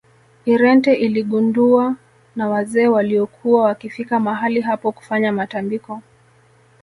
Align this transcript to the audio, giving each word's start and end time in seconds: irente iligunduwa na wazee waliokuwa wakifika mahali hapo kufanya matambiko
irente 0.45 0.93
iligunduwa 0.93 1.95
na 2.35 2.49
wazee 2.49 2.87
waliokuwa 2.87 3.63
wakifika 3.65 4.19
mahali 4.19 4.61
hapo 4.61 4.91
kufanya 4.91 5.31
matambiko 5.31 6.01